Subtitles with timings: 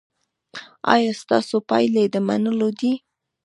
[0.93, 2.93] ایا ستاسو پایلې د منلو دي؟